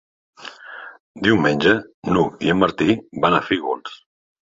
Diumenge 1.27 1.73
n'Hug 2.13 2.41
i 2.47 2.49
en 2.55 2.59
Martí 2.63 2.95
van 3.27 3.37
a 3.37 3.43
Fígols. 3.51 3.95